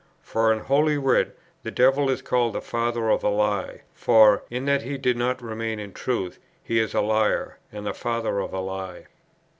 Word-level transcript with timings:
For, 0.23 0.51
in 0.51 0.61
holy 0.61 0.97
writ, 0.97 1.37
the 1.61 1.69
devil 1.69 2.09
is 2.09 2.23
called 2.23 2.53
the 2.53 2.59
father 2.61 3.11
of 3.11 3.23
a 3.23 3.29
lie; 3.29 3.81
for, 3.93 4.41
in 4.49 4.65
that 4.65 4.81
he 4.81 4.97
did 4.97 5.15
not 5.15 5.43
remain 5.43 5.79
in 5.79 5.93
Truth, 5.93 6.39
he 6.63 6.79
is 6.79 6.95
a 6.95 7.01
liar, 7.01 7.59
and 7.71 7.85
the 7.85 7.93
father 7.93 8.39
of 8.39 8.51
a 8.51 8.61
lie. 8.61 9.05